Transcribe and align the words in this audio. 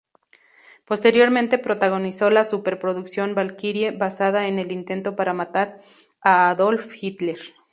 Posteriormente 0.83 1.59
protagonizó 1.59 2.31
la 2.31 2.43
superproducción 2.43 3.35
"Valkyrie", 3.35 3.91
basada 3.91 4.47
en 4.47 4.57
el 4.57 4.71
intento 4.71 5.15
para 5.15 5.33
matar 5.35 5.79
a 6.21 6.49
Adolf 6.49 6.91
Hitler. 6.99 7.37